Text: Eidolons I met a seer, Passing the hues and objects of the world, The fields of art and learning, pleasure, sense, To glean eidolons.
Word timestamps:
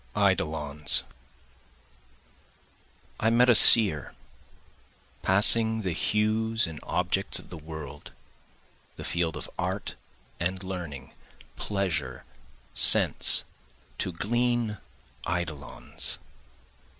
Eidolons 0.17 1.03
I 3.19 3.29
met 3.29 3.49
a 3.49 3.53
seer, 3.53 4.15
Passing 5.21 5.83
the 5.83 5.91
hues 5.91 6.65
and 6.65 6.79
objects 6.81 7.37
of 7.37 7.51
the 7.51 7.57
world, 7.57 8.11
The 8.95 9.03
fields 9.03 9.37
of 9.37 9.47
art 9.59 9.93
and 10.39 10.63
learning, 10.63 11.13
pleasure, 11.55 12.23
sense, 12.73 13.43
To 13.99 14.11
glean 14.11 14.79
eidolons. 15.31 16.17